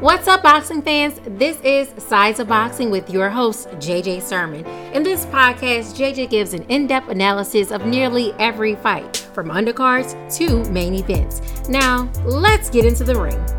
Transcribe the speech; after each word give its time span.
What's 0.00 0.26
up, 0.26 0.42
boxing 0.42 0.80
fans? 0.80 1.20
This 1.26 1.60
is 1.60 1.92
Sides 2.02 2.40
of 2.40 2.48
Boxing 2.48 2.90
with 2.90 3.10
your 3.10 3.28
host, 3.28 3.68
JJ 3.72 4.22
Sermon. 4.22 4.64
In 4.94 5.02
this 5.02 5.26
podcast, 5.26 5.94
JJ 5.94 6.30
gives 6.30 6.54
an 6.54 6.62
in 6.64 6.86
depth 6.86 7.10
analysis 7.10 7.70
of 7.70 7.84
nearly 7.84 8.32
every 8.38 8.74
fight, 8.76 9.28
from 9.34 9.48
undercards 9.48 10.14
to 10.38 10.64
main 10.70 10.94
events. 10.94 11.68
Now, 11.68 12.10
let's 12.24 12.70
get 12.70 12.86
into 12.86 13.04
the 13.04 13.20
ring. 13.20 13.55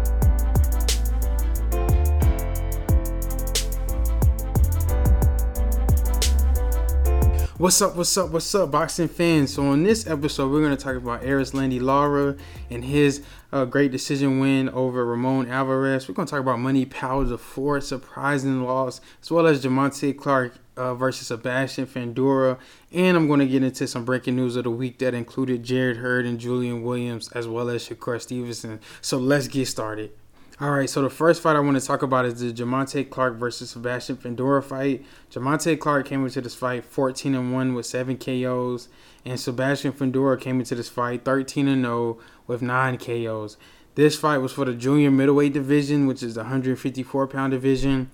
What's 7.59 7.81
up, 7.81 7.95
what's 7.95 8.15
up, 8.15 8.29
what's 8.29 8.53
up, 8.53 8.69
boxing 8.69 9.07
fans? 9.07 9.55
So, 9.55 9.65
on 9.65 9.81
this 9.81 10.05
episode, 10.05 10.51
we're 10.51 10.61
going 10.61 10.77
to 10.77 10.83
talk 10.83 10.95
about 10.95 11.23
Erislandy 11.23 11.81
Lara 11.81 12.35
and 12.69 12.85
his 12.85 13.23
uh, 13.51 13.65
great 13.65 13.91
decision 13.91 14.39
win 14.39 14.69
over 14.69 15.03
Ramon 15.03 15.49
Alvarez. 15.49 16.07
We're 16.07 16.13
going 16.13 16.27
to 16.27 16.29
talk 16.29 16.39
about 16.39 16.59
Money 16.59 16.85
the 16.85 17.37
fourth 17.39 17.85
surprising 17.85 18.63
loss, 18.63 19.01
as 19.23 19.31
well 19.31 19.47
as 19.47 19.65
Jamontay 19.65 20.19
Clark 20.19 20.53
uh, 20.75 20.93
versus 20.93 21.29
Sebastian 21.29 21.87
Fundora. 21.87 22.59
And 22.91 23.17
I'm 23.17 23.25
going 23.25 23.39
to 23.39 23.47
get 23.47 23.63
into 23.63 23.87
some 23.87 24.05
breaking 24.05 24.35
news 24.35 24.55
of 24.55 24.65
the 24.65 24.69
week 24.69 24.99
that 24.99 25.15
included 25.15 25.63
Jarrett 25.63 25.97
Hurd 25.97 26.27
and 26.27 26.39
Julian 26.39 26.83
Williams, 26.83 27.27
as 27.31 27.47
well 27.47 27.71
as 27.71 27.89
Shakur 27.89 28.21
Stevenson. 28.21 28.79
So, 29.01 29.17
let's 29.17 29.47
get 29.47 29.65
started. 29.65 30.11
All 30.59 30.71
right, 30.71 30.89
so 30.89 31.03
the 31.03 31.09
first 31.11 31.43
fight 31.43 31.55
I 31.55 31.59
want 31.59 31.79
to 31.79 31.85
talk 31.85 32.01
about 32.01 32.25
is 32.25 32.39
the 32.39 32.51
Jamontay 32.51 33.11
Clark 33.11 33.35
versus 33.35 33.69
Sebastian 33.69 34.17
Fundora 34.17 34.63
fight. 34.63 35.05
Jamontay 35.29 35.79
Clark 35.79 36.07
came 36.07 36.25
into 36.25 36.41
this 36.41 36.55
fight 36.55 36.83
14 36.83 37.35
and 37.35 37.53
1 37.53 37.75
with 37.75 37.85
7 37.85 38.17
KOs, 38.17 38.89
and 39.23 39.39
Sebastian 39.39 39.93
Fundora 39.93 40.41
came 40.41 40.57
into 40.59 40.73
this 40.73 40.89
fight 40.89 41.23
13 41.23 41.67
and 41.67 41.83
0 41.83 42.17
with 42.47 42.63
9 42.63 42.97
KOs. 42.97 43.57
This 43.93 44.15
fight 44.17 44.39
was 44.39 44.51
for 44.51 44.65
the 44.65 44.73
junior 44.73 45.11
middleweight 45.11 45.53
division, 45.53 46.07
which 46.07 46.23
is 46.23 46.33
the 46.33 46.41
154 46.41 47.27
pound 47.27 47.51
division. 47.51 48.09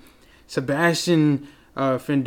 Sebastian 0.46 1.48
uh, 1.76 1.98
and 1.98 2.24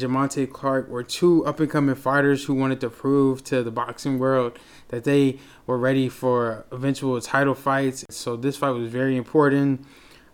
Jamontay 0.00 0.52
Clark 0.52 0.88
were 0.88 1.02
two 1.02 1.44
up 1.44 1.60
and 1.60 1.70
coming 1.70 1.94
fighters 1.94 2.44
who 2.44 2.54
wanted 2.54 2.80
to 2.80 2.90
prove 2.90 3.44
to 3.44 3.62
the 3.62 3.70
boxing 3.70 4.18
world 4.18 4.58
that 4.88 5.04
they 5.04 5.38
were 5.66 5.78
ready 5.78 6.08
for 6.08 6.64
eventual 6.72 7.20
title 7.20 7.54
fights. 7.54 8.04
So 8.10 8.36
this 8.36 8.56
fight 8.56 8.70
was 8.70 8.90
very 8.90 9.16
important. 9.16 9.84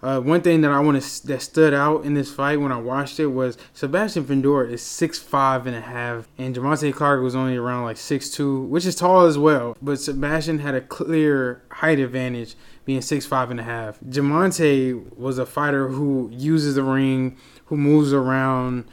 Uh, 0.05 0.21
one 0.21 0.43
thing 0.43 0.61
that 0.61 0.71
I 0.71 0.81
want 0.81 1.03
to 1.03 1.27
that 1.29 1.41
stood 1.41 1.73
out 1.73 2.05
in 2.05 2.13
this 2.13 2.31
fight 2.31 2.61
when 2.61 2.71
I 2.71 2.77
watched 2.79 3.19
it 3.19 3.29
was 3.29 3.57
Sebastian 3.73 4.25
Fundora 4.25 4.71
is 4.71 4.83
six 4.83 5.19
five 5.19 5.67
and 5.67 5.75
a 5.75 5.81
half, 5.81 6.29
and 6.37 6.55
Jamontay 6.55 6.93
Clark 6.93 7.23
was 7.23 7.35
only 7.35 7.57
around 7.57 7.85
like 7.85 7.97
six 7.97 8.29
two, 8.29 8.65
which 8.65 8.85
is 8.85 8.97
tall 8.97 9.25
as 9.25 9.39
well. 9.39 9.79
But 9.81 9.99
Sebastian 9.99 10.59
had 10.59 10.75
a 10.75 10.83
clear 10.83 11.63
height 11.71 11.99
advantage, 11.99 12.55
being 12.85 13.01
six 13.01 13.25
five 13.25 13.51
and 13.51 13.59
a 13.59 13.63
half. 13.63 13.99
Jamontay 14.01 15.17
was 15.17 15.39
a 15.39 15.47
fighter 15.47 15.89
who 15.89 16.29
uses 16.31 16.75
the 16.75 16.83
ring, 16.83 17.39
who 17.65 17.79
moves 17.79 18.13
around. 18.13 18.85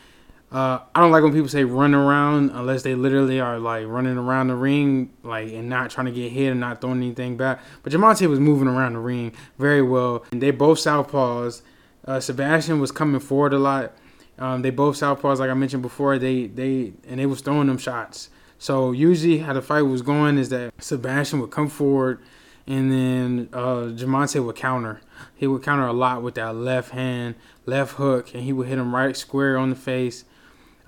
Uh, 0.52 0.80
I 0.94 1.00
don't 1.00 1.12
like 1.12 1.24
when 1.24 1.32
people 1.32 1.48
say 1.48 1.64
run 1.64 1.96
around 1.96 2.50
unless 2.50 2.84
they 2.84 2.94
literally 2.94 3.40
are 3.40 3.58
like 3.58 3.88
running 3.88 4.18
around 4.18 4.48
the 4.48 4.56
ring, 4.56 5.12
like 5.24 5.48
and 5.54 5.70
not 5.70 5.90
trying 5.92 6.08
to 6.08 6.12
get 6.12 6.32
hit 6.32 6.52
and 6.52 6.60
not 6.60 6.82
throwing 6.82 6.98
anything 6.98 7.38
back. 7.38 7.62
But 7.84 7.94
Jamontay 7.94 8.28
was 8.28 8.40
moving 8.40 8.68
around 8.68 8.94
the 8.94 9.00
ring 9.00 9.32
very 9.58 9.82
well, 9.82 10.26
and 10.32 10.42
they 10.42 10.52
both 10.52 10.78
southpaws. 10.80 11.62
Uh, 12.06 12.20
Sebastian 12.20 12.82
was 12.82 12.92
coming 12.92 13.22
forward 13.22 13.54
a 13.54 13.60
lot. 13.60 13.94
Um, 14.38 14.62
they 14.62 14.72
both 14.72 14.98
southpaws, 14.98 15.38
like 15.38 15.50
I 15.50 15.54
mentioned 15.54 15.84
before. 15.84 16.20
They 16.20 16.48
they 16.48 16.92
and 17.08 17.22
they 17.22 17.26
was 17.26 17.40
throwing 17.40 17.68
them 17.68 17.78
shots. 17.78 18.30
So 18.60 18.92
usually 18.92 19.38
how 19.38 19.54
the 19.54 19.62
fight 19.62 19.84
was 19.84 20.02
going 20.02 20.38
is 20.38 20.50
that 20.50 20.74
Sebastian 20.84 21.40
would 21.40 21.52
come 21.52 21.70
forward, 21.70 22.20
and 22.68 22.92
then 22.92 23.50
uh, 23.54 23.94
Jamontay 23.96 24.46
would 24.46 24.58
counter. 24.58 25.00
He 25.34 25.48
would 25.48 25.64
counter 25.64 25.88
a 25.88 25.94
lot 25.94 26.24
with 26.24 26.36
that 26.36 26.56
left 26.56 26.92
hand, 26.92 27.36
left 27.66 27.94
hook, 27.94 28.34
and 28.34 28.44
he 28.44 28.52
would 28.52 28.68
hit 28.68 28.78
him 28.78 28.94
right 28.94 29.16
square 29.16 29.58
on 29.58 29.70
the 29.70 29.78
face 29.78 30.26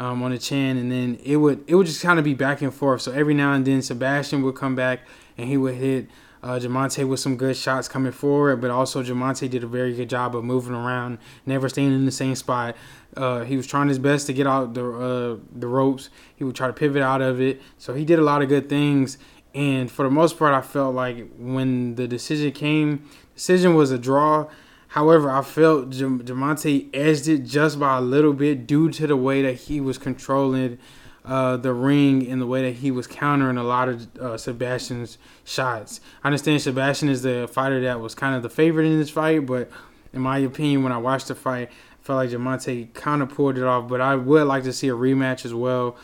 um, 0.03 0.21
on 0.21 0.31
the 0.31 0.37
chin, 0.37 0.75
and 0.75 0.91
then 0.91 1.17
it 1.23 1.37
would 1.37 1.63
it 1.65 1.75
would 1.75 1.87
just 1.87 2.01
kind 2.01 2.19
of 2.19 2.25
be 2.25 2.33
back 2.33 2.61
and 2.61 2.73
forth. 2.73 3.01
So 3.01 3.13
every 3.13 3.33
now 3.33 3.53
and 3.53 3.65
then 3.65 3.81
Sebastian 3.81 4.41
would 4.43 4.55
come 4.55 4.75
back 4.75 4.99
and 5.37 5.47
he 5.47 5.55
would 5.55 5.75
hit 5.75 6.09
uh, 6.43 6.59
Jamontay 6.59 7.07
with 7.07 7.21
some 7.21 7.37
good 7.37 7.55
shots 7.55 7.87
coming 7.87 8.11
forward, 8.11 8.59
but 8.59 8.69
also 8.69 9.01
Jamontay 9.01 9.49
did 9.49 9.63
a 9.63 9.67
very 9.67 9.93
good 9.95 10.09
job 10.09 10.35
of 10.35 10.43
moving 10.43 10.73
around, 10.73 11.19
never 11.45 11.69
staying 11.69 11.93
in 11.93 12.05
the 12.05 12.11
same 12.11 12.35
spot. 12.35 12.75
Uh, 13.15 13.45
he 13.45 13.55
was 13.55 13.65
trying 13.65 13.87
his 13.87 13.97
best 13.97 14.27
to 14.27 14.33
get 14.33 14.45
out 14.45 14.73
the 14.73 14.85
uh, 14.85 15.37
the 15.55 15.67
ropes. 15.67 16.09
He 16.35 16.43
would 16.43 16.55
try 16.55 16.67
to 16.67 16.73
pivot 16.73 17.01
out 17.01 17.21
of 17.21 17.39
it. 17.39 17.61
So 17.77 17.93
he 17.93 18.03
did 18.03 18.19
a 18.19 18.23
lot 18.23 18.41
of 18.41 18.49
good 18.49 18.67
things. 18.67 19.17
And 19.55 19.89
for 19.89 20.03
the 20.03 20.11
most 20.11 20.37
part, 20.37 20.53
I 20.53 20.61
felt 20.61 20.95
like 20.95 21.29
when 21.37 21.95
the 21.95 22.07
decision 22.07 22.51
came, 22.51 23.07
decision 23.35 23.75
was 23.75 23.91
a 23.91 23.99
draw. 23.99 24.47
However, 24.93 25.31
I 25.31 25.41
felt 25.41 25.89
Jamontay 25.89 26.89
edged 26.93 27.27
it 27.27 27.45
just 27.45 27.79
by 27.79 27.97
a 27.97 28.01
little 28.01 28.31
bit 28.31 28.67
due 28.67 28.91
to 28.91 29.07
the 29.07 29.17
way 29.17 29.41
that 29.41 29.53
he 29.53 29.81
was 29.81 29.97
controlling 29.97 30.77
uh, 31.25 31.57
the 31.57 31.73
ring 31.73 32.27
and 32.27 32.39
the 32.39 32.45
way 32.45 32.61
that 32.61 32.77
he 32.77 32.91
was 32.91 33.07
countering 33.07 33.57
a 33.57 33.63
lot 33.63 33.89
of 33.89 34.17
uh, 34.19 34.37
Sebastian's 34.37 35.17
shots. 35.45 35.99
I 36.23 36.27
understand 36.27 36.61
Sebastian 36.61 37.09
is 37.09 37.23
the 37.23 37.49
fighter 37.51 37.81
that 37.81 38.01
was 38.01 38.13
kind 38.13 38.35
of 38.35 38.43
the 38.43 38.51
favorite 38.51 38.85
in 38.85 38.99
this 38.99 39.09
fight, 39.09 39.47
but 39.47 39.67
in 40.13 40.21
my 40.21 40.37
opinion, 40.37 40.83
when 40.83 40.91
I 40.91 40.99
watched 40.99 41.29
the 41.29 41.33
fight, 41.33 41.69
I 41.71 42.03
felt 42.03 42.17
like 42.17 42.29
Jamontay 42.29 42.93
kind 42.93 43.23
of 43.23 43.29
pulled 43.29 43.57
it 43.57 43.63
off. 43.63 43.87
But 43.87 43.99
I 43.99 44.13
would 44.13 44.45
like 44.45 44.63
to 44.65 44.73
see 44.73 44.89
a 44.89 44.93
rematch 44.93 45.43
as 45.43 45.55
well. 45.55 45.95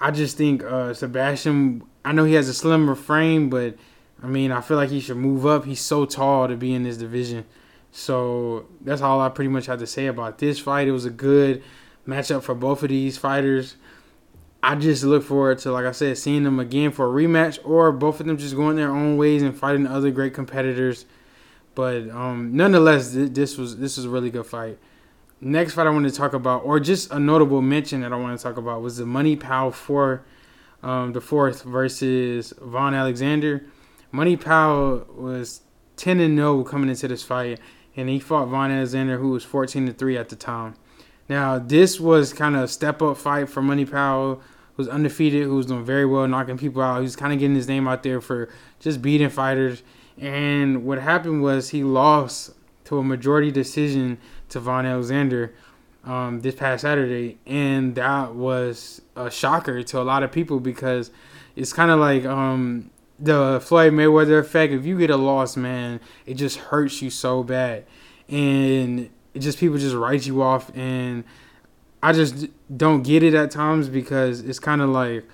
I 0.00 0.10
just 0.10 0.36
think 0.36 0.64
uh, 0.64 0.92
Sebastian, 0.92 1.84
I 2.04 2.10
know 2.10 2.24
he 2.24 2.34
has 2.34 2.48
a 2.48 2.54
slimmer 2.54 2.96
frame, 2.96 3.48
but 3.48 3.76
I 4.20 4.26
mean, 4.26 4.50
I 4.50 4.60
feel 4.60 4.76
like 4.76 4.90
he 4.90 4.98
should 4.98 5.18
move 5.18 5.46
up. 5.46 5.66
He's 5.66 5.80
so 5.80 6.04
tall 6.04 6.48
to 6.48 6.56
be 6.56 6.74
in 6.74 6.82
this 6.82 6.96
division. 6.96 7.44
So 7.90 8.66
that's 8.80 9.00
all 9.00 9.20
I 9.20 9.28
pretty 9.28 9.48
much 9.48 9.66
had 9.66 9.78
to 9.80 9.86
say 9.86 10.06
about 10.06 10.38
this 10.38 10.58
fight. 10.58 10.88
It 10.88 10.92
was 10.92 11.04
a 11.04 11.10
good 11.10 11.62
matchup 12.06 12.42
for 12.42 12.54
both 12.54 12.82
of 12.82 12.88
these 12.88 13.18
fighters. 13.18 13.76
I 14.62 14.74
just 14.74 15.04
look 15.04 15.22
forward 15.22 15.58
to, 15.60 15.72
like 15.72 15.84
I 15.84 15.92
said, 15.92 16.18
seeing 16.18 16.42
them 16.42 16.58
again 16.58 16.90
for 16.90 17.06
a 17.06 17.24
rematch, 17.24 17.58
or 17.64 17.92
both 17.92 18.20
of 18.20 18.26
them 18.26 18.36
just 18.36 18.56
going 18.56 18.76
their 18.76 18.90
own 18.90 19.16
ways 19.16 19.42
and 19.42 19.56
fighting 19.56 19.86
other 19.86 20.10
great 20.10 20.34
competitors. 20.34 21.06
But 21.74 22.10
um, 22.10 22.56
nonetheless, 22.56 23.12
this 23.12 23.56
was 23.56 23.76
this 23.76 23.96
was 23.96 24.06
a 24.06 24.10
really 24.10 24.30
good 24.30 24.46
fight. 24.46 24.78
Next 25.40 25.74
fight 25.74 25.86
I 25.86 25.90
want 25.90 26.08
to 26.08 26.14
talk 26.14 26.32
about, 26.32 26.64
or 26.64 26.80
just 26.80 27.12
a 27.12 27.20
notable 27.20 27.62
mention 27.62 28.00
that 28.00 28.12
I 28.12 28.16
want 28.16 28.36
to 28.36 28.42
talk 28.42 28.56
about, 28.56 28.82
was 28.82 28.96
the 28.96 29.06
Money 29.06 29.36
Powell 29.36 29.70
for 29.70 30.24
um, 30.82 31.12
the 31.12 31.20
fourth 31.20 31.62
versus 31.62 32.52
Vaughn 32.60 32.94
Alexander. 32.94 33.64
Money 34.10 34.36
Powell 34.36 35.06
was 35.16 35.60
10 35.96 36.18
and 36.18 36.36
0 36.36 36.64
coming 36.64 36.90
into 36.90 37.06
this 37.06 37.22
fight 37.22 37.60
and 37.98 38.08
he 38.08 38.20
fought 38.20 38.46
Vaughn 38.46 38.70
Alexander, 38.70 39.18
who 39.18 39.30
was 39.30 39.42
14 39.42 39.86
to 39.86 39.92
3 39.92 40.16
at 40.16 40.28
the 40.28 40.36
time. 40.36 40.74
Now, 41.28 41.58
this 41.58 41.98
was 41.98 42.32
kind 42.32 42.54
of 42.54 42.62
a 42.62 42.68
step 42.68 43.02
up 43.02 43.16
fight 43.16 43.48
for 43.48 43.60
Money 43.60 43.84
Powell, 43.84 44.36
who 44.36 44.42
was 44.76 44.88
undefeated, 44.88 45.42
who 45.42 45.56
was 45.56 45.66
doing 45.66 45.84
very 45.84 46.06
well, 46.06 46.28
knocking 46.28 46.56
people 46.56 46.80
out. 46.80 46.98
He 46.98 47.02
was 47.02 47.16
kind 47.16 47.32
of 47.32 47.40
getting 47.40 47.56
his 47.56 47.66
name 47.66 47.88
out 47.88 48.04
there 48.04 48.20
for 48.20 48.48
just 48.78 49.02
beating 49.02 49.28
fighters. 49.30 49.82
And 50.16 50.84
what 50.84 51.00
happened 51.00 51.42
was 51.42 51.70
he 51.70 51.82
lost 51.82 52.52
to 52.84 52.98
a 52.98 53.02
majority 53.02 53.50
decision 53.50 54.18
to 54.50 54.60
Vaughn 54.60 54.86
Alexander 54.86 55.52
um, 56.04 56.40
this 56.40 56.54
past 56.54 56.82
Saturday. 56.82 57.38
And 57.46 57.96
that 57.96 58.36
was 58.36 59.02
a 59.16 59.28
shocker 59.28 59.82
to 59.82 60.00
a 60.00 60.04
lot 60.04 60.22
of 60.22 60.30
people 60.30 60.60
because 60.60 61.10
it's 61.56 61.72
kind 61.72 61.90
of 61.90 61.98
like 61.98 62.24
um, 62.24 62.90
the 63.18 63.60
Floyd 63.62 63.92
Mayweather 63.92 64.38
effect. 64.38 64.72
If 64.72 64.86
you 64.86 64.98
get 64.98 65.10
a 65.10 65.16
loss, 65.16 65.56
man, 65.56 66.00
it 66.26 66.34
just 66.34 66.56
hurts 66.58 67.02
you 67.02 67.10
so 67.10 67.42
bad, 67.42 67.84
and 68.28 69.10
just 69.36 69.58
people 69.58 69.78
just 69.78 69.94
write 69.94 70.26
you 70.26 70.42
off, 70.42 70.74
and 70.76 71.24
I 72.02 72.12
just 72.12 72.46
don't 72.74 73.02
get 73.02 73.22
it 73.22 73.34
at 73.34 73.50
times 73.50 73.88
because 73.88 74.40
it's 74.40 74.58
kind 74.58 74.80
of 74.80 74.90
like 74.90 75.24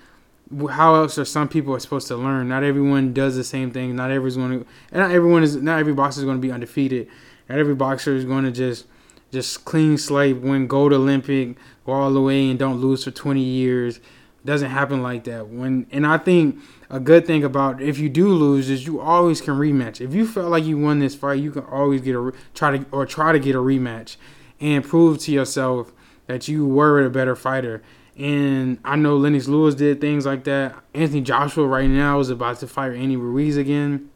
how 0.71 0.95
else 0.95 1.19
are 1.19 1.25
some 1.25 1.49
people 1.49 1.79
supposed 1.81 2.07
to 2.09 2.17
learn? 2.17 2.49
Not 2.49 2.63
everyone 2.63 3.13
does 3.13 3.35
the 3.35 3.45
same 3.45 3.71
thing. 3.71 3.97
Not 3.97 4.11
everyone's 4.11 4.37
going 4.37 4.61
to, 4.61 4.67
and 4.93 5.03
not 5.03 5.11
everyone 5.11 5.43
is. 5.43 5.57
Not 5.57 5.79
every 5.79 5.95
boxer 5.95 6.21
is 6.21 6.25
going 6.25 6.37
to 6.37 6.43
be 6.47 6.53
undefeated. 6.53 7.09
Not 7.49 7.59
every 7.59 7.75
boxer 7.75 8.15
is 8.15 8.25
going 8.25 8.45
to 8.45 8.51
just 8.51 8.87
just 9.33 9.65
clean 9.65 9.99
slate, 9.99 10.37
win 10.37 10.67
gold 10.67 10.93
Olympic, 10.93 11.57
go 11.85 11.93
all 11.93 12.13
the 12.13 12.21
way, 12.21 12.49
and 12.49 12.59
don't 12.59 12.77
lose 12.77 13.05
for 13.05 13.11
20 13.11 13.41
years 13.41 14.01
doesn't 14.45 14.71
happen 14.71 15.03
like 15.03 15.25
that. 15.25 15.49
When 15.49 15.87
and 15.91 16.07
I 16.07 16.19
think 16.19 16.59
a 16.91 17.01
good 17.01 17.27
thing 17.27 17.45
about 17.45 17.81
if 17.81 17.99
you 17.99 18.09
do 18.09 18.29
lose 18.29 18.69
is 18.69 18.87
you 18.87 19.01
always 19.01 19.41
can 19.41 19.55
rematch. 19.55 20.01
If 20.01 20.15
you 20.15 20.27
felt 20.27 20.51
like 20.51 20.65
you 20.65 20.79
won 20.79 20.99
this 20.99 21.15
fight, 21.15 21.41
you 21.41 21.51
can 21.51 21.65
always 21.65 22.03
get 22.03 22.15
a 22.15 22.33
try 22.55 22.79
to 22.79 22.87
or 22.91 23.07
try 23.07 23.33
to 23.33 23.39
get 23.39 23.55
a 23.55 23.59
rematch 23.59 24.17
and 24.61 24.85
prove 24.85 25.19
to 25.21 25.33
yourself 25.33 25.93
that 26.27 26.49
you 26.49 26.67
were 26.67 27.05
a 27.05 27.11
better 27.11 27.35
fighter. 27.35 27.83
And 28.17 28.79
I 28.85 28.97
know 28.97 29.17
Lennox 29.17 29.49
Lewis 29.49 29.75
did 29.75 30.01
things 30.01 30.25
like 30.25 30.45
that. 30.45 30.77
Anthony 30.95 31.21
Joshua 31.21 31.67
right 31.67 31.91
now 31.91 32.21
is 32.21 32.31
about 32.31 32.61
to 32.61 32.69
fight 32.69 32.93
Andy 32.93 33.17
Ruiz 33.17 33.57
again. 33.57 34.11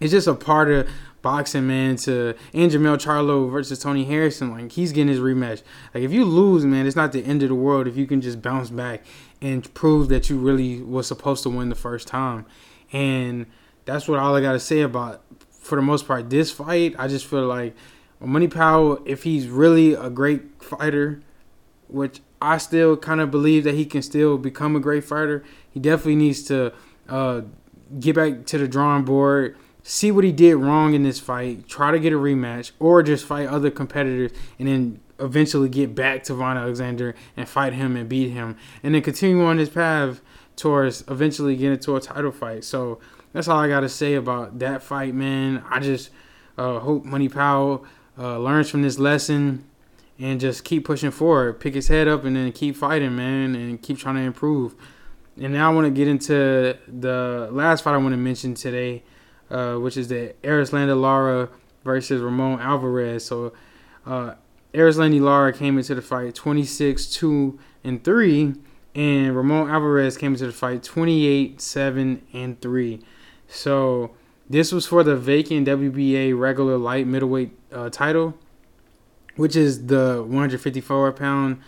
It's 0.00 0.12
just 0.12 0.26
a 0.26 0.34
part 0.34 0.70
of 0.70 0.88
boxing, 1.22 1.66
man, 1.66 1.96
to 1.96 2.34
and 2.52 2.70
Jermell 2.70 2.98
Charlo 2.98 3.50
versus 3.50 3.78
Tony 3.78 4.04
Harrison, 4.04 4.50
like 4.50 4.72
he's 4.72 4.92
getting 4.92 5.08
his 5.08 5.18
rematch. 5.18 5.62
Like 5.94 6.04
if 6.04 6.12
you 6.12 6.24
lose, 6.24 6.64
man, 6.64 6.86
it's 6.86 6.94
not 6.94 7.12
the 7.12 7.24
end 7.24 7.42
of 7.42 7.48
the 7.48 7.54
world 7.54 7.88
if 7.88 7.96
you 7.96 8.06
can 8.06 8.20
just 8.20 8.42
bounce 8.42 8.70
back 8.70 9.02
and 9.44 9.74
prove 9.74 10.08
that 10.08 10.30
you 10.30 10.38
really 10.38 10.80
was 10.80 11.06
supposed 11.06 11.42
to 11.42 11.50
win 11.50 11.68
the 11.68 11.74
first 11.74 12.08
time. 12.08 12.46
And 12.92 13.44
that's 13.84 14.08
what 14.08 14.18
all 14.18 14.34
I 14.34 14.40
gotta 14.40 14.58
say 14.58 14.80
about 14.80 15.22
for 15.50 15.76
the 15.76 15.82
most 15.82 16.08
part 16.08 16.30
this 16.30 16.50
fight. 16.50 16.94
I 16.98 17.08
just 17.08 17.26
feel 17.26 17.46
like 17.46 17.76
Money 18.20 18.48
Powell, 18.48 19.02
if 19.04 19.24
he's 19.24 19.48
really 19.48 19.92
a 19.92 20.08
great 20.08 20.62
fighter, 20.62 21.20
which 21.88 22.22
I 22.40 22.56
still 22.56 22.96
kind 22.96 23.20
of 23.20 23.30
believe 23.30 23.64
that 23.64 23.74
he 23.74 23.84
can 23.84 24.00
still 24.00 24.38
become 24.38 24.74
a 24.76 24.80
great 24.80 25.04
fighter, 25.04 25.44
he 25.70 25.78
definitely 25.78 26.16
needs 26.16 26.42
to 26.44 26.72
uh, 27.10 27.42
get 28.00 28.16
back 28.16 28.46
to 28.46 28.56
the 28.56 28.66
drawing 28.66 29.04
board, 29.04 29.58
see 29.82 30.10
what 30.10 30.24
he 30.24 30.32
did 30.32 30.56
wrong 30.56 30.94
in 30.94 31.02
this 31.02 31.20
fight, 31.20 31.68
try 31.68 31.90
to 31.90 32.00
get 32.00 32.14
a 32.14 32.16
rematch, 32.16 32.72
or 32.80 33.02
just 33.02 33.26
fight 33.26 33.46
other 33.46 33.70
competitors 33.70 34.32
and 34.58 34.68
then 34.68 35.00
eventually 35.24 35.68
get 35.68 35.94
back 35.94 36.22
to 36.24 36.34
Vaughn 36.34 36.56
Alexander 36.56 37.14
and 37.36 37.48
fight 37.48 37.72
him 37.72 37.96
and 37.96 38.08
beat 38.08 38.30
him, 38.30 38.56
and 38.82 38.94
then 38.94 39.02
continue 39.02 39.44
on 39.44 39.58
his 39.58 39.68
path 39.68 40.20
towards 40.56 41.02
eventually 41.08 41.56
getting 41.56 41.78
to 41.78 41.96
a 41.96 42.00
title 42.00 42.30
fight. 42.30 42.64
So 42.64 43.00
that's 43.32 43.48
all 43.48 43.58
I 43.58 43.68
got 43.68 43.80
to 43.80 43.88
say 43.88 44.14
about 44.14 44.58
that 44.60 44.82
fight, 44.82 45.14
man. 45.14 45.64
I 45.68 45.80
just 45.80 46.10
uh, 46.56 46.78
hope 46.78 47.04
Money 47.04 47.28
Powell 47.28 47.84
uh, 48.16 48.38
learns 48.38 48.70
from 48.70 48.82
this 48.82 48.98
lesson 48.98 49.64
and 50.18 50.38
just 50.40 50.64
keep 50.64 50.84
pushing 50.84 51.10
forward, 51.10 51.58
pick 51.58 51.74
his 51.74 51.88
head 51.88 52.06
up, 52.06 52.24
and 52.24 52.36
then 52.36 52.52
keep 52.52 52.76
fighting, 52.76 53.16
man, 53.16 53.56
and 53.56 53.82
keep 53.82 53.98
trying 53.98 54.14
to 54.14 54.20
improve. 54.20 54.76
And 55.36 55.52
now 55.52 55.72
I 55.72 55.74
want 55.74 55.86
to 55.86 55.90
get 55.90 56.06
into 56.06 56.78
the 56.86 57.48
last 57.50 57.82
fight 57.82 57.94
I 57.94 57.96
want 57.96 58.12
to 58.12 58.16
mention 58.16 58.54
today, 58.54 59.02
uh, 59.50 59.74
which 59.74 59.96
is 59.96 60.06
the 60.06 60.34
Erislandy 60.44 60.98
Lara 60.98 61.48
versus 61.82 62.22
Ramon 62.22 62.60
Alvarez. 62.60 63.24
So, 63.24 63.52
uh, 64.06 64.34
Erislandy 64.74 65.20
Lara 65.20 65.52
came 65.52 65.78
into 65.78 65.94
the 65.94 66.02
fight 66.02 66.34
26 66.34 67.06
2 67.06 67.58
and 67.84 68.02
3, 68.02 68.54
and 68.94 69.36
Ramon 69.36 69.70
Alvarez 69.70 70.16
came 70.16 70.32
into 70.32 70.46
the 70.46 70.52
fight 70.52 70.82
28 70.82 71.60
7 71.60 72.26
and 72.32 72.60
3. 72.60 73.00
So, 73.46 74.10
this 74.50 74.72
was 74.72 74.86
for 74.86 75.02
the 75.04 75.16
vacant 75.16 75.68
WBA 75.68 76.38
regular 76.38 76.76
light 76.76 77.06
middleweight 77.06 77.52
uh, 77.72 77.88
title, 77.88 78.34
which 79.36 79.54
is 79.54 79.86
the 79.86 80.22
154 80.22 81.12
pound 81.12 81.60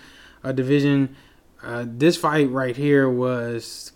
uh, 0.43 0.53
division. 0.53 1.17
Uh, 1.63 1.85
this 1.87 2.17
fight 2.17 2.51
right 2.51 2.77
here 2.77 3.09
was 3.09 3.93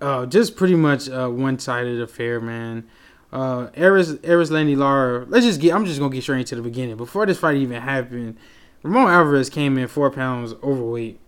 uh, 0.00 0.26
just 0.26 0.54
pretty 0.54 0.76
much 0.76 1.08
a 1.08 1.28
one-sided 1.30 2.00
affair, 2.00 2.40
man. 2.40 2.86
Uh, 3.32 3.68
Eris 3.74 4.14
Erislandy 4.14 4.76
Lara. 4.76 5.24
Let's 5.28 5.46
just 5.46 5.60
get. 5.60 5.74
I'm 5.74 5.84
just 5.84 6.00
gonna 6.00 6.12
get 6.12 6.22
straight 6.22 6.40
into 6.40 6.56
the 6.56 6.62
beginning. 6.62 6.96
Before 6.96 7.26
this 7.26 7.38
fight 7.38 7.56
even 7.56 7.80
happened, 7.80 8.36
Ramon 8.82 9.08
Alvarez 9.08 9.48
came 9.48 9.78
in 9.78 9.86
four 9.86 10.10
pounds 10.10 10.54
overweight, 10.62 11.20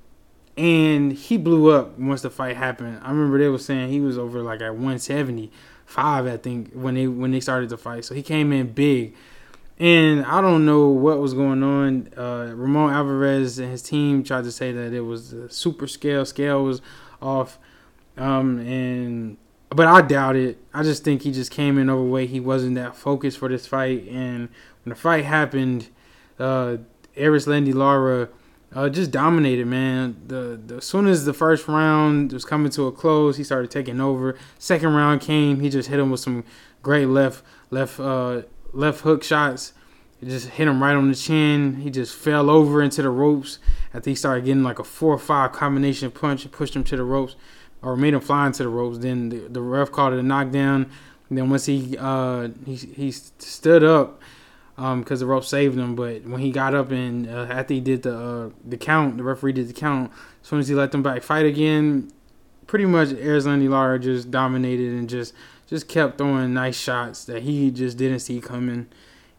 and 0.56 1.12
he 1.12 1.36
blew 1.36 1.70
up 1.70 1.98
once 1.98 2.22
the 2.22 2.30
fight 2.30 2.56
happened. 2.56 3.00
I 3.02 3.10
remember 3.10 3.38
they 3.38 3.48
were 3.48 3.58
saying 3.58 3.90
he 3.90 4.00
was 4.00 4.18
over 4.18 4.42
like 4.42 4.60
at 4.60 4.74
175, 4.74 6.26
I 6.26 6.36
think, 6.38 6.72
when 6.72 6.94
they 6.94 7.06
when 7.06 7.30
they 7.30 7.40
started 7.40 7.68
the 7.68 7.78
fight. 7.78 8.04
So 8.04 8.14
he 8.14 8.22
came 8.22 8.52
in 8.52 8.72
big. 8.72 9.14
And 9.78 10.24
I 10.26 10.40
don't 10.40 10.64
know 10.64 10.88
what 10.88 11.18
was 11.18 11.34
going 11.34 11.62
on. 11.62 12.08
Uh, 12.16 12.52
Ramon 12.54 12.92
Alvarez 12.92 13.58
and 13.58 13.70
his 13.70 13.82
team 13.82 14.22
tried 14.22 14.44
to 14.44 14.52
say 14.52 14.70
that 14.70 14.92
it 14.92 15.00
was 15.00 15.32
a 15.32 15.50
super 15.50 15.88
scale. 15.88 16.24
Scale 16.24 16.62
was 16.62 16.80
off. 17.20 17.58
Um, 18.16 18.58
and 18.60 19.38
but 19.74 19.86
I 19.86 20.02
doubt 20.02 20.36
it. 20.36 20.58
I 20.74 20.82
just 20.82 21.04
think 21.04 21.22
he 21.22 21.32
just 21.32 21.50
came 21.50 21.78
in 21.78 21.88
overweight. 21.88 22.30
He 22.30 22.40
wasn't 22.40 22.74
that 22.76 22.96
focused 22.96 23.38
for 23.38 23.48
this 23.48 23.66
fight. 23.66 24.06
And 24.08 24.48
when 24.84 24.90
the 24.90 24.94
fight 24.94 25.24
happened, 25.24 25.88
uh, 26.38 26.78
Erislandy 27.16 27.74
Lara 27.74 28.28
uh, 28.74 28.88
just 28.88 29.10
dominated, 29.10 29.66
man. 29.66 30.16
The, 30.26 30.60
the 30.64 30.76
as 30.76 30.84
soon 30.84 31.06
as 31.06 31.24
the 31.24 31.34
first 31.34 31.68
round 31.68 32.32
was 32.32 32.44
coming 32.44 32.70
to 32.72 32.86
a 32.86 32.92
close, 32.92 33.36
he 33.36 33.44
started 33.44 33.70
taking 33.70 34.00
over. 34.00 34.36
Second 34.58 34.94
round 34.94 35.20
came, 35.20 35.60
he 35.60 35.68
just 35.68 35.88
hit 35.88 35.98
him 35.98 36.10
with 36.10 36.20
some 36.20 36.44
great 36.82 37.06
left 37.06 37.44
left 37.70 38.00
uh, 38.00 38.42
left 38.72 39.02
hook 39.02 39.22
shots. 39.22 39.74
It 40.20 40.28
just 40.28 40.50
hit 40.50 40.68
him 40.68 40.82
right 40.82 40.94
on 40.94 41.08
the 41.08 41.16
chin. 41.16 41.80
He 41.80 41.90
just 41.90 42.14
fell 42.14 42.48
over 42.48 42.80
into 42.80 43.02
the 43.02 43.10
ropes. 43.10 43.58
I 43.90 43.94
think 43.94 44.04
he 44.06 44.14
started 44.14 44.44
getting 44.44 44.62
like 44.62 44.78
a 44.78 44.84
four 44.84 45.12
or 45.12 45.18
five 45.18 45.52
combination 45.52 46.10
punch 46.12 46.44
and 46.44 46.52
pushed 46.52 46.76
him 46.76 46.84
to 46.84 46.96
the 46.96 47.02
ropes, 47.02 47.34
or 47.82 47.96
made 47.96 48.14
him 48.14 48.20
fly 48.20 48.46
into 48.46 48.62
the 48.62 48.68
ropes. 48.68 48.98
Then 48.98 49.28
the, 49.28 49.38
the 49.48 49.60
ref 49.60 49.90
called 49.90 50.14
it 50.14 50.18
a 50.18 50.22
knockdown. 50.22 50.90
And 51.28 51.38
then 51.38 51.50
once 51.50 51.66
he 51.66 51.96
uh, 51.98 52.48
he 52.66 52.76
he 52.76 53.10
stood 53.10 53.84
up 53.84 54.20
because 54.76 55.22
um, 55.22 55.26
the 55.26 55.26
rope 55.26 55.44
saved 55.44 55.78
him, 55.78 55.94
but 55.94 56.24
when 56.24 56.40
he 56.40 56.50
got 56.50 56.74
up 56.74 56.90
and 56.90 57.28
uh, 57.28 57.46
after 57.50 57.74
he 57.74 57.80
did 57.80 58.02
the 58.02 58.16
uh, 58.16 58.50
the 58.64 58.76
count, 58.76 59.16
the 59.16 59.22
referee 59.22 59.52
did 59.52 59.68
the 59.68 59.72
count. 59.72 60.10
As 60.42 60.48
soon 60.48 60.58
as 60.60 60.68
he 60.68 60.74
let 60.74 60.92
them 60.92 61.02
back 61.02 61.22
fight 61.22 61.46
again, 61.46 62.10
pretty 62.66 62.86
much 62.86 63.08
Erislandy 63.08 63.68
Lara 63.68 63.98
just 63.98 64.30
dominated 64.30 64.92
and 64.92 65.08
just 65.08 65.34
just 65.68 65.88
kept 65.88 66.18
throwing 66.18 66.52
nice 66.52 66.78
shots 66.78 67.24
that 67.24 67.42
he 67.42 67.70
just 67.70 67.96
didn't 67.96 68.20
see 68.20 68.40
coming. 68.40 68.88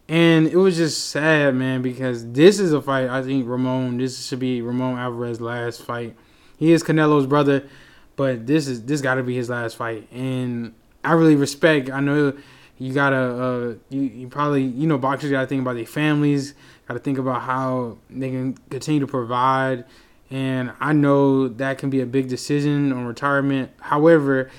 And 0.08 0.46
it 0.46 0.56
was 0.56 0.76
just 0.76 1.08
sad, 1.08 1.54
man, 1.54 1.80
because 1.80 2.32
this 2.32 2.58
is 2.58 2.72
a 2.72 2.82
fight 2.82 3.08
I 3.08 3.22
think 3.22 3.48
Ramon, 3.48 3.96
this 3.96 4.26
should 4.26 4.38
be 4.38 4.60
Ramon 4.60 4.98
Alvarez's 4.98 5.40
last 5.40 5.82
fight. 5.82 6.14
He 6.58 6.72
is 6.72 6.82
Canelo's 6.82 7.26
brother, 7.26 7.66
but 8.16 8.46
this 8.46 8.68
is 8.68 8.84
this 8.84 9.00
got 9.00 9.14
to 9.14 9.22
be 9.22 9.34
his 9.34 9.48
last 9.48 9.76
fight. 9.76 10.10
And 10.12 10.74
I 11.02 11.12
really 11.12 11.36
respect. 11.36 11.90
I 11.90 12.00
know 12.00 12.34
you 12.78 12.92
gotta, 12.92 13.16
uh, 13.16 13.74
you, 13.88 14.02
you 14.02 14.28
probably, 14.28 14.62
you 14.62 14.86
know, 14.86 14.98
boxers 14.98 15.30
gotta 15.30 15.46
think 15.46 15.62
about 15.62 15.76
their 15.76 15.86
families, 15.86 16.54
gotta 16.88 17.00
think 17.00 17.18
about 17.18 17.42
how 17.42 17.98
they 18.10 18.30
can 18.30 18.54
continue 18.70 19.00
to 19.00 19.06
provide. 19.06 19.84
And 20.30 20.72
I 20.80 20.92
know 20.92 21.48
that 21.48 21.78
can 21.78 21.90
be 21.90 22.00
a 22.00 22.06
big 22.06 22.28
decision 22.28 22.92
on 22.92 23.06
retirement. 23.06 23.70
However, 23.80 24.50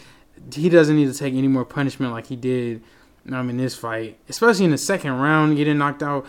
he 0.53 0.69
doesn't 0.69 0.95
need 0.95 1.11
to 1.11 1.17
take 1.17 1.33
any 1.33 1.47
more 1.47 1.65
punishment 1.65 2.13
like 2.13 2.27
he 2.27 2.35
did 2.35 2.81
um, 3.31 3.49
in 3.49 3.57
this 3.57 3.75
fight, 3.75 4.17
especially 4.29 4.65
in 4.65 4.71
the 4.71 4.77
second 4.77 5.11
round, 5.13 5.57
getting 5.57 5.77
knocked 5.77 6.03
out. 6.03 6.25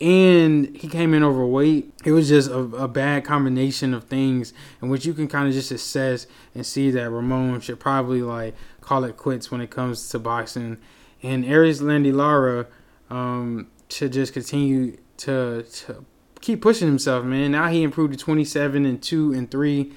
And 0.00 0.74
he 0.76 0.88
came 0.88 1.12
in 1.12 1.22
overweight. 1.22 1.92
It 2.04 2.12
was 2.12 2.28
just 2.28 2.50
a, 2.50 2.58
a 2.58 2.88
bad 2.88 3.24
combination 3.24 3.92
of 3.92 4.04
things 4.04 4.54
in 4.80 4.88
which 4.88 5.04
you 5.04 5.12
can 5.12 5.28
kind 5.28 5.46
of 5.46 5.52
just 5.52 5.70
assess 5.70 6.26
and 6.54 6.64
see 6.64 6.90
that 6.92 7.10
Ramon 7.10 7.60
should 7.60 7.78
probably 7.78 8.22
like 8.22 8.54
call 8.80 9.04
it 9.04 9.18
quits 9.18 9.50
when 9.50 9.60
it 9.60 9.70
comes 9.70 10.08
to 10.08 10.18
boxing. 10.18 10.78
And 11.22 11.44
Erislandy 11.44 12.14
Lara 12.14 12.66
um, 13.10 13.68
just 13.88 14.32
continue 14.32 14.96
to, 15.18 15.64
to 15.64 16.04
keep 16.40 16.62
pushing 16.62 16.88
himself, 16.88 17.24
man. 17.24 17.52
Now 17.52 17.68
he 17.68 17.82
improved 17.82 18.12
to 18.12 18.18
27 18.18 18.86
and 18.86 19.02
2 19.02 19.34
and 19.34 19.50
3. 19.50 19.92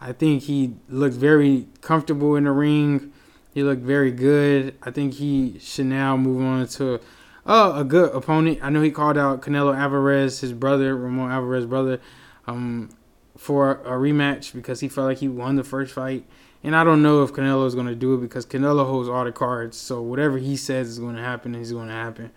I 0.00 0.12
think 0.12 0.44
he 0.44 0.76
looked 0.88 1.16
very 1.16 1.66
comfortable 1.80 2.36
in 2.36 2.44
the 2.44 2.52
ring. 2.52 3.12
He 3.52 3.64
looked 3.64 3.82
very 3.82 4.12
good. 4.12 4.76
I 4.82 4.92
think 4.92 5.14
he 5.14 5.58
should 5.58 5.86
now 5.86 6.16
move 6.16 6.42
on 6.42 6.68
to 6.68 7.00
uh, 7.48 7.72
a 7.76 7.84
good 7.84 8.14
opponent. 8.14 8.58
I 8.62 8.68
know 8.68 8.82
he 8.82 8.90
called 8.90 9.16
out 9.16 9.40
Canelo 9.40 9.76
Alvarez, 9.76 10.40
his 10.40 10.52
brother, 10.52 10.94
Ramon 10.94 11.32
Alvarez 11.32 11.64
brother, 11.66 12.00
um, 12.46 12.90
for 13.36 13.80
a 13.82 13.92
rematch 13.92 14.52
because 14.52 14.80
he 14.80 14.88
felt 14.88 15.06
like 15.06 15.18
he 15.18 15.28
won 15.28 15.56
the 15.56 15.64
first 15.64 15.92
fight. 15.94 16.24
And 16.62 16.76
I 16.76 16.84
don't 16.84 17.02
know 17.02 17.22
if 17.22 17.32
Canelo 17.32 17.66
is 17.66 17.74
going 17.74 17.86
to 17.86 17.94
do 17.94 18.14
it 18.14 18.18
because 18.18 18.44
Canelo 18.44 18.84
holds 18.86 19.08
all 19.08 19.24
the 19.24 19.32
cards. 19.32 19.78
So 19.78 20.02
whatever 20.02 20.38
he 20.38 20.56
says 20.56 20.88
is 20.88 20.98
going 20.98 21.16
to 21.16 21.22
happen 21.22 21.54
is 21.54 21.72
going 21.72 21.88
to 21.88 21.94
happen. 21.94 22.30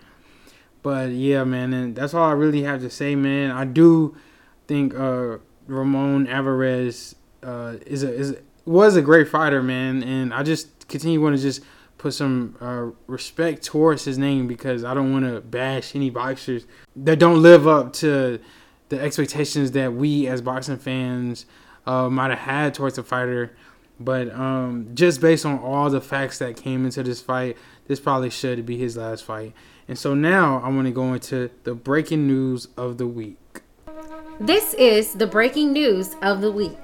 But 0.82 1.10
yeah, 1.10 1.44
man, 1.44 1.74
and 1.74 1.96
that's 1.96 2.14
all 2.14 2.30
I 2.30 2.34
really 2.34 2.64
have 2.64 2.82
to 2.82 2.90
say, 2.90 3.16
man. 3.16 3.52
I 3.52 3.66
do 3.66 4.16
think 4.68 4.96
uh, 4.96 5.38
Ramon 5.68 6.28
Alvarez 6.28 7.16
uh, 7.44 7.76
is 7.86 8.04
a 8.04 8.14
is 8.14 8.38
was 8.66 8.96
a 8.96 9.02
great 9.02 9.28
fighter, 9.28 9.62
man, 9.62 10.04
and 10.04 10.34
I 10.34 10.44
just 10.44 10.88
continue 10.88 11.22
want 11.22 11.36
to 11.36 11.42
just 11.42 11.62
put 12.02 12.16
some 12.16 12.56
uh, 12.60 12.88
respect 13.06 13.62
towards 13.62 14.06
his 14.06 14.18
name 14.18 14.48
because 14.48 14.84
I 14.84 14.96
don't 14.96 15.14
want 15.14 15.26
to 15.26 15.40
bash 15.40 15.96
any 15.96 16.10
boxers 16.10 16.66
that 16.96 17.20
don't 17.20 17.44
live 17.44 17.68
up 17.68 17.94
to 17.94 18.40
the 18.90 19.00
expectations 19.00 19.72
that 19.74 19.94
we 19.94 20.26
as 20.26 20.42
boxing 20.42 20.78
fans 20.78 21.46
uh, 21.86 22.10
might 22.10 22.32
have 22.32 22.40
had 22.40 22.74
towards 22.74 22.96
the 22.96 23.04
fighter. 23.04 23.56
But 24.00 24.34
um, 24.34 24.90
just 24.96 25.22
based 25.22 25.46
on 25.46 25.60
all 25.60 25.92
the 25.92 26.02
facts 26.02 26.40
that 26.40 26.58
came 26.58 26.86
into 26.86 27.04
this 27.04 27.22
fight, 27.22 27.56
this 27.86 28.00
probably 28.00 28.32
should 28.32 28.66
be 28.66 28.78
his 28.78 28.98
last 28.98 29.24
fight. 29.24 29.54
And 29.88 29.96
so 29.98 30.16
now 30.16 30.60
I 30.64 30.70
want 30.70 30.88
to 30.88 30.92
go 30.92 31.14
into 31.14 31.52
the 31.66 31.76
breaking 31.76 32.26
news 32.26 32.68
of 32.78 32.98
the 32.98 33.06
week. 33.06 33.38
This 34.40 34.74
is 34.74 35.14
the 35.14 35.28
breaking 35.28 35.72
news 35.72 36.16
of 36.24 36.42
the 36.42 36.52
week. 36.52 36.80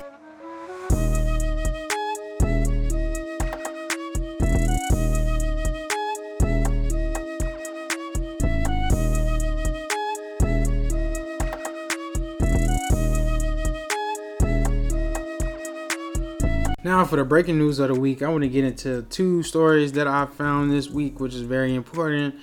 Now, 16.87 17.03
for 17.03 17.17
the 17.17 17.25
breaking 17.25 17.57
news 17.57 17.79
of 17.79 17.93
the 17.93 17.99
week, 17.99 18.21
I 18.21 18.29
want 18.29 18.43
to 18.43 18.47
get 18.47 18.63
into 18.63 19.01
two 19.09 19.43
stories 19.43 19.91
that 19.91 20.07
I 20.07 20.25
found 20.25 20.71
this 20.71 20.89
week, 20.89 21.19
which 21.19 21.33
is 21.33 21.41
very 21.41 21.75
important. 21.75 22.35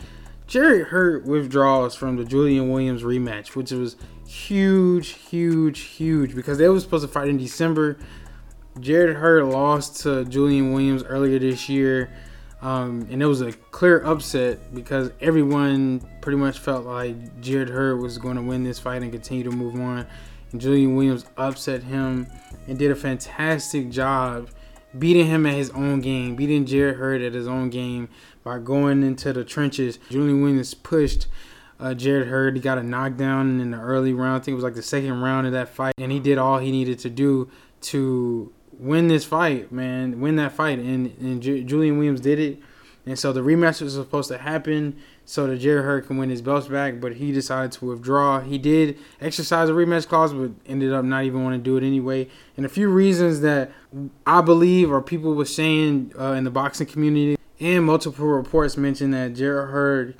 Jarrett 0.46 0.88
Hurd 0.88 1.26
withdraws 1.26 1.94
from 1.94 2.16
the 2.16 2.26
Julian 2.26 2.68
Williams 2.68 3.04
rematch, 3.04 3.56
which 3.56 3.72
was 3.72 3.96
huge, 4.28 5.14
huge, 5.14 5.80
huge 5.80 6.34
because 6.34 6.58
they 6.58 6.68
were 6.68 6.78
supposed 6.78 7.06
to 7.06 7.08
fight 7.08 7.28
in 7.28 7.38
December. 7.38 7.96
Jarrett 8.80 9.16
Hurd 9.16 9.46
lost 9.46 10.02
to 10.02 10.26
Julian 10.26 10.74
Williams 10.74 11.02
earlier 11.04 11.38
this 11.38 11.70
year. 11.70 12.10
Um, 12.60 13.08
and 13.10 13.22
it 13.22 13.26
was 13.26 13.40
a 13.40 13.50
clear 13.50 14.04
upset 14.04 14.74
because 14.74 15.10
everyone 15.22 16.02
pretty 16.20 16.36
much 16.36 16.58
felt 16.58 16.84
like 16.84 17.40
Jarrett 17.40 17.70
Hurd 17.70 18.02
was 18.02 18.18
going 18.18 18.36
to 18.36 18.42
win 18.42 18.62
this 18.62 18.78
fight 18.78 19.02
and 19.02 19.10
continue 19.10 19.44
to 19.44 19.50
move 19.50 19.76
on. 19.76 20.06
Julian 20.60 20.96
Williams 20.96 21.26
upset 21.36 21.82
him 21.84 22.26
and 22.66 22.78
did 22.78 22.90
a 22.90 22.96
fantastic 22.96 23.90
job 23.90 24.50
beating 24.98 25.26
him 25.26 25.44
at 25.46 25.54
his 25.54 25.70
own 25.70 26.00
game, 26.00 26.36
beating 26.36 26.66
Jarrett 26.66 26.96
Hurd 26.96 27.22
at 27.22 27.34
his 27.34 27.48
own 27.48 27.70
game 27.70 28.08
by 28.42 28.58
going 28.58 29.02
into 29.02 29.32
the 29.32 29.44
trenches. 29.44 29.98
Julian 30.10 30.40
Williams 30.40 30.74
pushed 30.74 31.26
uh, 31.80 31.94
Jarrett 31.94 32.28
Hurd. 32.28 32.56
He 32.56 32.62
got 32.62 32.78
a 32.78 32.82
knockdown 32.82 33.60
in 33.60 33.72
the 33.72 33.80
early 33.80 34.12
round. 34.12 34.40
I 34.40 34.44
think 34.44 34.52
it 34.52 34.56
was 34.56 34.64
like 34.64 34.74
the 34.74 34.82
second 34.82 35.20
round 35.20 35.46
of 35.46 35.52
that 35.52 35.68
fight, 35.68 35.94
and 35.98 36.12
he 36.12 36.20
did 36.20 36.38
all 36.38 36.58
he 36.58 36.70
needed 36.70 36.98
to 37.00 37.10
do 37.10 37.50
to 37.82 38.52
win 38.72 39.08
this 39.08 39.24
fight, 39.24 39.70
man, 39.70 40.20
win 40.20 40.36
that 40.36 40.52
fight, 40.52 40.78
and 40.78 41.14
and 41.18 41.42
J- 41.42 41.64
Julian 41.64 41.98
Williams 41.98 42.20
did 42.20 42.38
it. 42.38 42.60
And 43.06 43.18
so 43.18 43.32
the 43.32 43.40
rematch 43.40 43.82
was 43.82 43.94
supposed 43.94 44.30
to 44.30 44.38
happen 44.38 44.96
so 45.26 45.46
that 45.46 45.56
Jarrett 45.56 45.84
Hurd 45.84 46.06
can 46.06 46.18
win 46.18 46.28
his 46.28 46.42
belts 46.42 46.68
back, 46.68 47.00
but 47.00 47.14
he 47.14 47.32
decided 47.32 47.72
to 47.72 47.86
withdraw. 47.86 48.40
He 48.40 48.58
did 48.58 48.98
exercise 49.20 49.68
a 49.68 49.72
rematch 49.72 50.06
clause, 50.06 50.34
but 50.34 50.50
ended 50.66 50.92
up 50.92 51.04
not 51.04 51.24
even 51.24 51.42
wanting 51.42 51.60
to 51.60 51.64
do 51.64 51.76
it 51.76 51.86
anyway. 51.86 52.28
And 52.56 52.66
a 52.66 52.68
few 52.68 52.88
reasons 52.88 53.40
that 53.40 53.72
I 54.26 54.42
believe, 54.42 54.90
or 54.90 55.00
people 55.00 55.34
were 55.34 55.44
saying 55.44 56.12
uh, 56.18 56.32
in 56.32 56.44
the 56.44 56.50
boxing 56.50 56.86
community, 56.86 57.38
and 57.58 57.84
multiple 57.84 58.26
reports 58.26 58.76
mentioned 58.76 59.14
that 59.14 59.34
Jarrett 59.34 59.70
Hurd 59.70 60.16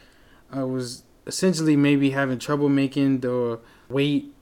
uh, 0.57 0.67
was 0.67 1.03
essentially 1.27 1.77
maybe 1.77 2.11
having 2.11 2.39
trouble 2.39 2.69
making 2.69 3.21
the 3.21 3.59
weight 3.89 4.33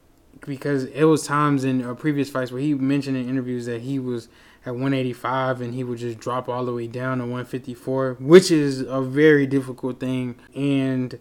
because 0.41 0.85
it 0.85 1.05
was 1.05 1.27
times 1.27 1.65
in 1.65 1.85
uh, 1.85 1.95
previous 1.95 2.31
fights 2.31 2.51
where 2.51 2.61
he 2.61 2.75
mentioned 2.75 3.17
in 3.17 3.29
interviews 3.29 3.67
that 3.67 3.83
he 3.83 3.99
was 3.99 4.29
at 4.65 4.73
185 4.73 5.61
and 5.61 5.75
he 5.75 5.85
would 5.85 5.99
just 5.99 6.19
drop 6.19 6.49
all 6.49 6.65
the 6.65 6.73
way 6.73 6.87
down 6.87 7.19
to 7.19 7.25
154, 7.25 8.17
which 8.21 8.51
is 8.51 8.81
a 8.81 9.01
very 9.01 9.47
difficult 9.47 10.01
thing. 10.01 10.37
And 10.55 11.19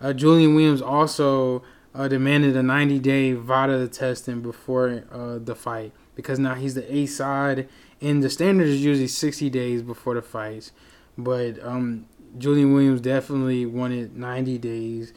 uh, 0.00 0.12
Julian 0.12 0.54
Williams 0.54 0.82
also 0.82 1.62
uh, 1.94 2.08
demanded 2.08 2.56
a 2.56 2.62
90 2.62 2.98
day 2.98 3.32
VADA 3.32 3.88
testing 3.88 4.40
before 4.40 5.04
uh, 5.10 5.38
the 5.38 5.54
fight 5.54 5.92
because 6.14 6.38
now 6.38 6.54
he's 6.54 6.74
the 6.74 6.94
A 6.94 7.06
side, 7.06 7.68
and 8.00 8.22
the 8.22 8.30
standard 8.30 8.68
is 8.68 8.84
usually 8.84 9.08
60 9.08 9.50
days 9.50 9.82
before 9.82 10.14
the 10.14 10.22
fights. 10.22 10.72
But 11.16 11.64
um, 11.64 12.06
Julian 12.38 12.74
Williams 12.74 13.00
definitely 13.00 13.66
wanted 13.66 14.16
90 14.16 14.58
days 14.58 15.12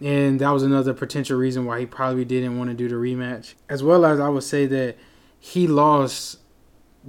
and 0.00 0.40
that 0.40 0.50
was 0.50 0.62
another 0.62 0.94
potential 0.94 1.38
reason 1.38 1.64
why 1.64 1.80
he 1.80 1.86
probably 1.86 2.24
didn't 2.24 2.58
want 2.58 2.70
to 2.70 2.74
do 2.74 2.88
the 2.88 2.94
rematch. 2.94 3.54
As 3.68 3.82
well 3.82 4.04
as 4.04 4.20
I 4.20 4.28
would 4.28 4.44
say 4.44 4.66
that 4.66 4.96
he 5.38 5.66
lost 5.66 6.38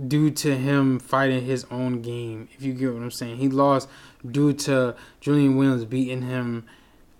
due 0.08 0.32
to 0.32 0.56
him 0.56 1.00
fighting 1.00 1.46
his 1.46 1.66
own 1.72 2.02
game. 2.02 2.48
If 2.54 2.64
you 2.64 2.74
get 2.74 2.94
what 2.94 3.04
I'm 3.04 3.12
saying, 3.12 3.38
he 3.38 3.50
lost 3.50 3.90
due 4.30 4.54
to 4.54 4.96
Julian 5.20 5.58
Williams 5.58 5.86
beating 5.86 6.24
him 6.24 6.66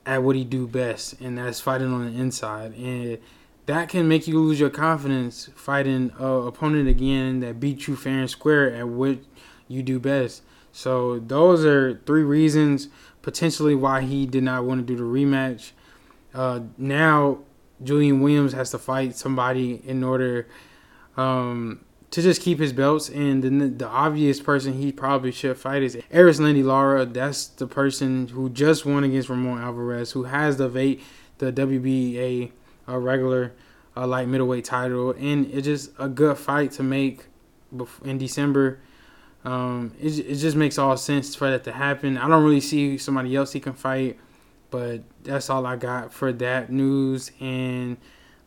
at 0.06 0.24
what 0.24 0.36
he 0.36 0.44
do 0.44 0.68
best, 0.68 1.20
and 1.22 1.38
that's 1.38 1.60
fighting 1.60 1.94
on 1.94 2.12
the 2.12 2.20
inside. 2.20 2.74
And 2.76 3.20
that 3.66 3.90
can 3.90 4.08
make 4.08 4.28
you 4.28 4.40
lose 4.40 4.60
your 4.60 4.72
confidence 4.72 5.50
fighting 5.56 6.12
a 6.18 6.26
opponent 6.26 6.88
again 6.88 7.42
that 7.42 7.60
beat 7.60 7.88
you 7.88 7.96
fair 7.96 8.20
and 8.20 8.30
square 8.30 8.74
at 8.74 8.88
what 8.88 9.20
you 9.68 9.84
do 9.84 10.00
best. 10.00 10.42
So 10.72 11.20
those 11.20 11.66
are 11.66 12.02
three 12.06 12.24
reasons 12.24 12.90
potentially 13.22 13.76
why 13.76 14.02
he 14.02 14.26
did 14.26 14.44
not 14.44 14.66
want 14.66 14.86
to 14.86 14.86
do 14.86 14.96
the 14.96 15.04
rematch. 15.04 15.72
Uh, 16.34 16.62
now 16.78 17.40
Julian 17.84 18.22
Williams 18.22 18.54
has 18.54 18.72
to 18.72 18.78
fight 18.78 19.16
somebody 19.16 19.82
in 19.86 20.04
order 20.04 20.48
um, 21.18 21.84
to 22.12 22.22
just 22.22 22.42
keep 22.42 22.60
his 22.60 22.74
belts, 22.74 23.10
and 23.10 23.44
the, 23.44 23.50
the 23.68 23.88
obvious 23.88 24.40
person 24.42 24.74
he 24.74 24.92
probably 24.92 25.32
should 25.32 25.58
fight 25.58 25.84
is 25.84 25.96
Erislandy 26.12 26.64
Lara. 26.64 27.06
That's 27.06 27.48
the 27.48 27.68
person 27.68 28.28
who 28.30 28.50
just 28.50 28.86
won 28.86 29.04
against 29.04 29.30
Ramon 29.30 29.62
Alvarez, 29.62 30.12
who 30.12 30.24
has 30.24 30.58
the 30.58 30.70
v- 30.70 31.00
the 31.38 31.54
WBA 31.54 32.52
uh, 32.88 32.98
regular 32.98 33.54
uh, 33.96 34.08
light 34.08 34.28
middleweight 34.28 34.66
title, 34.66 35.12
and 35.12 35.46
it's 35.54 35.66
just 35.66 35.92
a 36.00 36.10
good 36.10 36.38
fight 36.38 36.72
to 36.72 36.84
make 36.84 37.26
in 38.04 38.18
December. 38.18 38.80
Um, 39.46 39.94
it, 40.00 40.20
it 40.20 40.36
just 40.36 40.58
makes 40.58 40.78
all 40.78 40.98
sense 40.98 41.36
for 41.36 41.50
that 41.50 41.64
to 41.64 41.72
happen. 41.72 42.18
I 42.18 42.28
don't 42.28 42.44
really 42.44 42.62
see 42.62 42.98
somebody 42.98 43.36
else 43.36 43.54
he 43.54 43.60
can 43.60 43.74
fight, 43.74 44.20
but 44.70 45.04
that's 45.24 45.50
all 45.50 45.66
I 45.66 45.76
got 45.76 46.14
for 46.14 46.32
that 46.34 46.72
news. 46.72 47.32
And 47.40 47.98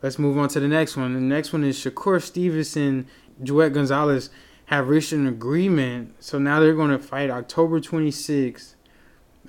let's 0.02 0.18
move 0.18 0.36
on 0.38 0.48
to 0.50 0.60
the 0.60 0.68
next 0.68 0.96
one. 0.96 1.14
The 1.14 1.20
next 1.20 1.52
one 1.52 1.64
is 1.64 1.78
Shakur 1.78 2.20
Stevenson, 2.20 3.06
Joet 3.42 3.72
Gonzalez 3.72 4.30
have 4.66 4.88
reached 4.88 5.12
an 5.12 5.26
agreement. 5.26 6.14
So 6.22 6.38
now 6.38 6.60
they're 6.60 6.74
going 6.74 6.90
to 6.90 6.98
fight 6.98 7.30
October 7.30 7.80
26th 7.80 8.74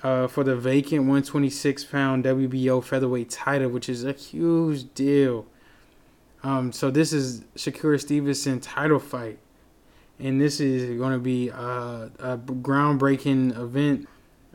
uh, 0.02 0.26
for 0.26 0.44
the 0.44 0.56
vacant 0.56 1.02
126 1.02 1.84
pound 1.84 2.24
WBO 2.24 2.82
featherweight 2.82 3.30
title, 3.30 3.70
which 3.70 3.88
is 3.88 4.04
a 4.04 4.12
huge 4.12 4.92
deal. 4.94 5.46
Um, 6.42 6.72
so 6.72 6.90
this 6.90 7.12
is 7.12 7.40
Shakur 7.56 7.98
Stevenson 7.98 8.60
title 8.60 8.98
fight 8.98 9.38
and 10.18 10.40
this 10.40 10.60
is 10.60 10.98
going 10.98 11.12
to 11.12 11.18
be 11.18 11.48
a, 11.48 12.10
a 12.18 12.38
groundbreaking 12.38 13.58
event 13.58 14.08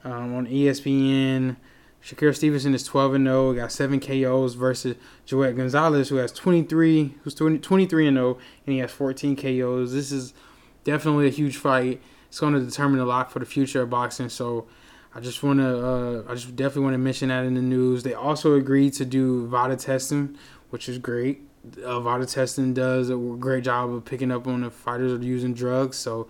um, 0.04 0.36
on 0.36 0.48
ESPN. 0.48 1.58
Shakur 2.04 2.34
Stevenson 2.34 2.74
is 2.74 2.84
12 2.86 3.16
and 3.16 3.26
0, 3.26 3.54
got 3.54 3.72
seven 3.72 4.00
KOs 4.00 4.54
versus 4.54 4.96
Joet 5.26 5.58
Gonzalez, 5.58 6.08
who 6.10 6.16
has 6.16 6.32
23, 6.32 7.16
who's 7.24 7.36
20, 7.36 7.60
23 7.60 8.08
and 8.08 8.18
0, 8.18 8.38
and 8.66 8.74
he 8.74 8.80
has 8.80 8.92
14 8.92 9.36
KOs. 9.36 9.92
This 9.92 10.12
is 10.12 10.34
definitely 10.86 11.28
a 11.28 11.32
huge 11.32 11.58
fight. 11.58 12.02
It's 12.30 12.40
going 12.40 12.54
to 12.54 12.62
determine 12.62 13.02
a 13.02 13.06
lot 13.06 13.32
for 13.32 13.40
the 13.40 13.46
future 13.46 13.82
of 13.82 13.90
boxing. 13.90 14.30
So 14.30 14.66
I 15.14 15.20
just 15.20 15.44
want 15.44 15.60
to, 15.60 15.86
uh, 15.86 16.24
I 16.30 16.36
just 16.36 16.56
definitely 16.56 16.84
want 16.84 16.94
to 16.94 17.00
mention 17.00 17.30
that 17.30 17.44
in 17.44 17.56
the 17.56 17.62
news. 17.62 18.04
They 18.04 18.14
also 18.14 18.54
agreed 18.54 18.94
to 18.94 19.06
do 19.06 19.48
VADA 19.48 19.76
testing, 19.76 20.38
which 20.70 20.88
is 20.88 21.00
great 21.00 21.49
uh, 21.84 22.00
VADA 22.00 22.26
testing 22.26 22.74
does 22.74 23.10
a 23.10 23.16
great 23.16 23.64
job 23.64 23.92
of 23.92 24.06
picking 24.06 24.32
up 24.32 24.48
on 24.48 24.62
the 24.62 24.70
fighters 24.70 25.14
are 25.14 25.24
using 25.24 25.54
drugs. 25.54 25.98
So 25.98 26.28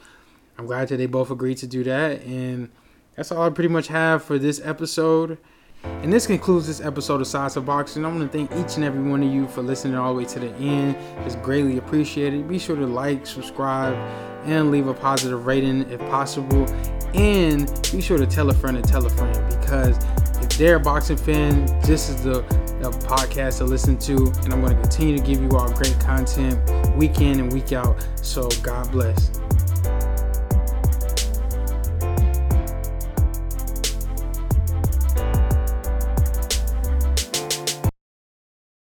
I'm 0.58 0.66
glad 0.66 0.88
that 0.90 0.98
they 0.98 1.06
both 1.06 1.32
agreed 1.32 1.58
to 1.58 1.68
do 1.68 1.84
that. 1.84 2.24
And 2.24 2.70
that's 3.16 3.32
all 3.32 3.44
I 3.44 3.50
pretty 3.50 3.70
much 3.70 3.88
have 3.88 4.24
for 4.24 4.38
this 4.38 4.62
episode. 4.64 5.38
And 5.84 6.12
this 6.12 6.28
concludes 6.28 6.68
this 6.68 6.82
episode 6.82 7.22
of 7.22 7.28
Sides 7.28 7.56
of 7.56 7.66
Boxing. 7.66 8.04
I 8.04 8.10
want 8.10 8.30
to 8.30 8.38
thank 8.38 8.52
each 8.52 8.76
and 8.76 8.84
every 8.84 9.02
one 9.02 9.24
of 9.24 9.32
you 9.32 9.48
for 9.48 9.62
listening 9.62 9.96
all 9.96 10.14
the 10.14 10.20
way 10.20 10.26
to 10.26 10.40
the 10.40 10.54
end. 10.56 10.98
It's 11.26 11.36
greatly 11.38 11.78
appreciated. 11.78 12.48
Be 12.50 12.60
sure 12.60 12.76
to 12.76 12.86
like, 12.86 13.26
subscribe, 13.26 13.96
and 14.46 14.72
leave 14.72 14.88
a 14.88 14.94
positive 14.94 15.46
rating 15.46 15.90
if 15.90 16.00
possible. 16.02 16.66
And 17.14 17.68
be 17.92 18.02
sure 18.02 18.18
to 18.18 18.28
tell 18.28 18.50
a 18.50 18.54
friend 18.54 18.78
and 18.78 18.88
tell 18.88 19.06
a 19.06 19.10
friend 19.10 19.34
because 19.62 19.98
if 20.42 20.58
they're 20.58 20.76
a 20.76 20.80
boxing 20.80 21.18
fan, 21.18 21.66
this 21.82 22.10
is 22.10 22.24
the 22.24 22.44
a 22.82 22.90
podcast 22.90 23.58
to 23.60 23.66
listen 23.66 23.98
to, 24.00 24.16
and 24.44 24.54
I'm 24.54 24.62
going 24.62 24.76
to 24.76 24.82
continue 24.82 25.18
to 25.18 25.24
give 25.24 25.42
you 25.42 25.50
all 25.58 25.72
great 25.72 26.00
content 26.00 26.60
week 26.96 27.22
in 27.22 27.40
and 27.40 27.52
week 27.52 27.74
out. 27.74 27.96
So, 28.22 28.50
God 28.64 28.92
bless. 28.92 29.39